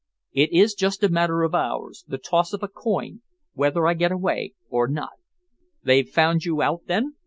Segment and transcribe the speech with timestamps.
[0.33, 3.21] It is just a matter of hours, the toss of a coin,
[3.53, 5.13] whether I get away or not."
[5.83, 7.17] "They've found you out, then?"